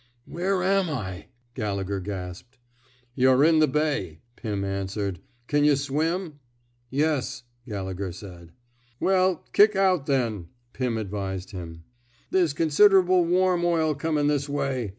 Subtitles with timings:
[0.01, 0.03] ^^
[0.33, 1.11] Where am I?
[1.11, 2.57] '^ Gallegher gasped.
[3.13, 5.19] Yuh're in the bay/^ Pim answered.
[5.45, 6.29] Can yuh swim!
[6.29, 6.33] '^
[6.89, 8.47] Yes,'* Gallegher said.
[8.47, 8.49] ^^
[8.99, 11.83] Well, kick out, then,*' Pim advised him.
[12.31, 14.89] There *s considerable warm oil comin* this way.'